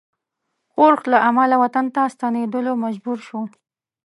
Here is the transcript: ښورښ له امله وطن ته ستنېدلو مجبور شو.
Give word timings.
ښورښ 0.71 1.01
له 1.11 1.17
امله 1.29 1.55
وطن 1.63 1.85
ته 1.95 2.01
ستنېدلو 2.13 2.71
مجبور 2.83 3.17
شو. 3.27 3.39